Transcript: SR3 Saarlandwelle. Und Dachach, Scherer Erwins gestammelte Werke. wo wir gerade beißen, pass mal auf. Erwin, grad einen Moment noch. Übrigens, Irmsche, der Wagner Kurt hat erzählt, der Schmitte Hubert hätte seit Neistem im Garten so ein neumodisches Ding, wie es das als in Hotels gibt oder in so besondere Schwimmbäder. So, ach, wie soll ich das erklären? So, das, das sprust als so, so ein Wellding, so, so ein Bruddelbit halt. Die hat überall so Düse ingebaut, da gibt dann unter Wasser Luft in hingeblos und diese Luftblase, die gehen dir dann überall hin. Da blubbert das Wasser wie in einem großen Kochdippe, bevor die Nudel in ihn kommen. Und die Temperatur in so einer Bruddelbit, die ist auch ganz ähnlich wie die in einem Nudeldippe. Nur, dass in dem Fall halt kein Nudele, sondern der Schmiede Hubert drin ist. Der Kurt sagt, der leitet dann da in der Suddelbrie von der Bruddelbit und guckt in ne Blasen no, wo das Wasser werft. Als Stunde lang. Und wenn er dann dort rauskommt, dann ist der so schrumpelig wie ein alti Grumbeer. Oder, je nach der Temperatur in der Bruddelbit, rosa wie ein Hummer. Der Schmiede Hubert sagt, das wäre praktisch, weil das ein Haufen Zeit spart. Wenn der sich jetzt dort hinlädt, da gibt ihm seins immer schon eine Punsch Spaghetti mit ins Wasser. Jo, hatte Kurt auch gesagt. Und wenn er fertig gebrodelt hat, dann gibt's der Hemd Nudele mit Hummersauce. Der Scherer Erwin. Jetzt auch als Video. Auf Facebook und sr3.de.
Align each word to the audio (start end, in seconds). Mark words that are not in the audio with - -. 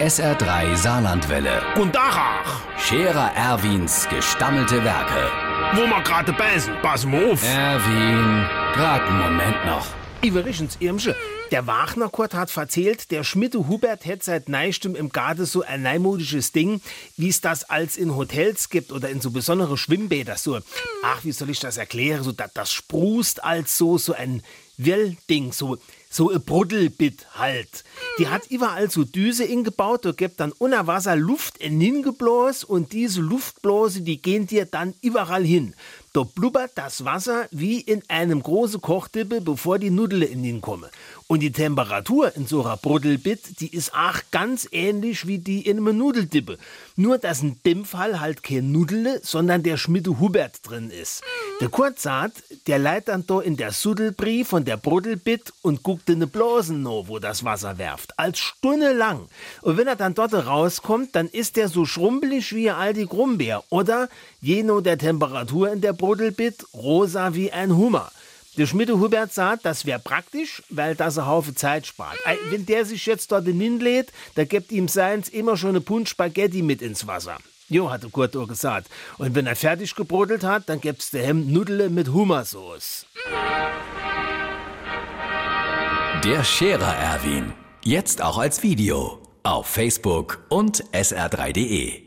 SR3 0.00 0.76
Saarlandwelle. 0.76 1.62
Und 1.80 1.94
Dachach, 1.94 2.60
Scherer 2.78 3.32
Erwins 3.34 4.06
gestammelte 4.10 4.84
Werke. 4.84 5.30
wo 5.74 5.86
wir 5.86 6.02
gerade 6.02 6.34
beißen, 6.34 6.74
pass 6.82 7.06
mal 7.06 7.32
auf. 7.32 7.42
Erwin, 7.42 8.46
grad 8.74 9.02
einen 9.08 9.18
Moment 9.18 9.64
noch. 9.64 9.86
Übrigens, 10.22 10.76
Irmsche, 10.80 11.16
der 11.50 11.66
Wagner 11.66 12.10
Kurt 12.10 12.34
hat 12.34 12.54
erzählt, 12.54 13.10
der 13.10 13.24
Schmitte 13.24 13.68
Hubert 13.68 14.04
hätte 14.04 14.24
seit 14.24 14.50
Neistem 14.50 14.96
im 14.96 15.08
Garten 15.08 15.46
so 15.46 15.62
ein 15.62 15.82
neumodisches 15.82 16.52
Ding, 16.52 16.82
wie 17.16 17.28
es 17.28 17.40
das 17.40 17.64
als 17.64 17.96
in 17.96 18.14
Hotels 18.14 18.68
gibt 18.68 18.92
oder 18.92 19.08
in 19.08 19.22
so 19.22 19.30
besondere 19.30 19.78
Schwimmbäder. 19.78 20.36
So, 20.36 20.58
ach, 21.04 21.24
wie 21.24 21.32
soll 21.32 21.48
ich 21.48 21.60
das 21.60 21.78
erklären? 21.78 22.22
So, 22.22 22.32
das, 22.32 22.52
das 22.52 22.70
sprust 22.70 23.42
als 23.42 23.78
so, 23.78 23.96
so 23.96 24.12
ein 24.12 24.42
Wellding, 24.78 25.52
so, 25.52 25.78
so 26.10 26.30
ein 26.30 26.42
Bruddelbit 26.42 27.26
halt. 27.38 27.84
Die 28.18 28.28
hat 28.28 28.46
überall 28.50 28.90
so 28.90 29.04
Düse 29.04 29.44
ingebaut, 29.44 30.04
da 30.04 30.12
gibt 30.12 30.40
dann 30.40 30.52
unter 30.52 30.86
Wasser 30.86 31.16
Luft 31.16 31.58
in 31.58 31.80
hingeblos 31.80 32.64
und 32.64 32.92
diese 32.92 33.20
Luftblase, 33.20 34.02
die 34.02 34.20
gehen 34.20 34.46
dir 34.46 34.66
dann 34.66 34.94
überall 35.02 35.44
hin. 35.44 35.74
Da 36.16 36.22
blubbert 36.22 36.72
das 36.76 37.04
Wasser 37.04 37.46
wie 37.50 37.78
in 37.78 38.02
einem 38.08 38.42
großen 38.42 38.80
Kochdippe, 38.80 39.42
bevor 39.42 39.78
die 39.78 39.90
Nudel 39.90 40.22
in 40.22 40.44
ihn 40.44 40.62
kommen. 40.62 40.88
Und 41.26 41.40
die 41.40 41.52
Temperatur 41.52 42.34
in 42.36 42.46
so 42.46 42.62
einer 42.64 42.78
Bruddelbit, 42.78 43.60
die 43.60 43.74
ist 43.74 43.92
auch 43.92 44.20
ganz 44.30 44.66
ähnlich 44.72 45.26
wie 45.26 45.38
die 45.38 45.66
in 45.66 45.76
einem 45.76 45.98
Nudeldippe. 45.98 46.56
Nur, 46.94 47.18
dass 47.18 47.42
in 47.42 47.60
dem 47.66 47.84
Fall 47.84 48.20
halt 48.20 48.42
kein 48.42 48.72
Nudele, 48.72 49.20
sondern 49.22 49.62
der 49.62 49.76
Schmiede 49.76 50.18
Hubert 50.18 50.60
drin 50.62 50.90
ist. 50.90 51.22
Der 51.60 51.68
Kurt 51.68 51.98
sagt, 51.98 52.44
der 52.66 52.78
leitet 52.78 53.08
dann 53.08 53.26
da 53.26 53.40
in 53.40 53.58
der 53.58 53.72
Suddelbrie 53.72 54.44
von 54.44 54.64
der 54.66 54.76
Bruddelbit 54.76 55.52
und 55.62 55.82
guckt 55.82 56.10
in 56.10 56.18
ne 56.18 56.26
Blasen 56.26 56.82
no, 56.82 57.08
wo 57.08 57.18
das 57.18 57.44
Wasser 57.44 57.78
werft. 57.78 58.18
Als 58.18 58.38
Stunde 58.38 58.92
lang. 58.92 59.28
Und 59.62 59.76
wenn 59.76 59.86
er 59.86 59.96
dann 59.96 60.14
dort 60.14 60.34
rauskommt, 60.34 61.14
dann 61.14 61.28
ist 61.28 61.56
der 61.56 61.68
so 61.68 61.84
schrumpelig 61.84 62.54
wie 62.54 62.70
ein 62.70 62.76
alti 62.76 63.06
Grumbeer. 63.06 63.62
Oder, 63.70 64.08
je 64.40 64.62
nach 64.62 64.80
der 64.80 64.98
Temperatur 64.98 65.72
in 65.72 65.80
der 65.80 65.92
Bruddelbit, 65.92 66.66
rosa 66.74 67.34
wie 67.34 67.52
ein 67.52 67.76
Hummer. 67.76 68.10
Der 68.56 68.66
Schmiede 68.66 68.98
Hubert 68.98 69.34
sagt, 69.34 69.66
das 69.66 69.84
wäre 69.84 69.98
praktisch, 69.98 70.62
weil 70.70 70.94
das 70.94 71.18
ein 71.18 71.26
Haufen 71.26 71.56
Zeit 71.56 71.86
spart. 71.86 72.16
Wenn 72.48 72.64
der 72.64 72.86
sich 72.86 73.04
jetzt 73.04 73.30
dort 73.30 73.44
hinlädt, 73.44 74.12
da 74.34 74.44
gibt 74.44 74.72
ihm 74.72 74.88
seins 74.88 75.28
immer 75.28 75.58
schon 75.58 75.70
eine 75.70 75.82
Punsch 75.82 76.10
Spaghetti 76.10 76.62
mit 76.62 76.80
ins 76.80 77.06
Wasser. 77.06 77.36
Jo, 77.68 77.90
hatte 77.90 78.08
Kurt 78.08 78.36
auch 78.36 78.46
gesagt. 78.46 78.88
Und 79.18 79.34
wenn 79.34 79.46
er 79.46 79.56
fertig 79.56 79.94
gebrodelt 79.94 80.44
hat, 80.44 80.68
dann 80.68 80.80
gibt's 80.80 81.10
der 81.10 81.26
Hemd 81.26 81.50
Nudele 81.50 81.90
mit 81.90 82.08
Hummersauce. 82.12 83.06
Der 86.26 86.42
Scherer 86.42 86.96
Erwin. 86.96 87.52
Jetzt 87.84 88.20
auch 88.20 88.36
als 88.36 88.64
Video. 88.64 89.20
Auf 89.44 89.68
Facebook 89.68 90.44
und 90.48 90.82
sr3.de. 90.92 92.05